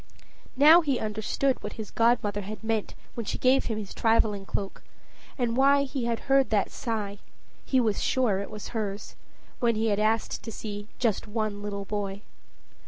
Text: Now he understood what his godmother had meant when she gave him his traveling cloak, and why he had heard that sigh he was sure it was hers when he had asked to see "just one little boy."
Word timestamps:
Now 0.57 0.81
he 0.81 0.97
understood 0.97 1.61
what 1.61 1.73
his 1.73 1.91
godmother 1.91 2.41
had 2.41 2.63
meant 2.63 2.95
when 3.13 3.23
she 3.23 3.37
gave 3.37 3.65
him 3.65 3.77
his 3.77 3.93
traveling 3.93 4.47
cloak, 4.47 4.81
and 5.37 5.55
why 5.55 5.83
he 5.83 6.05
had 6.05 6.21
heard 6.21 6.49
that 6.49 6.71
sigh 6.71 7.19
he 7.65 7.79
was 7.79 8.01
sure 8.01 8.39
it 8.39 8.49
was 8.49 8.69
hers 8.69 9.15
when 9.59 9.75
he 9.75 9.89
had 9.89 9.99
asked 9.99 10.41
to 10.41 10.51
see 10.51 10.87
"just 10.97 11.27
one 11.27 11.61
little 11.61 11.85
boy." 11.85 12.23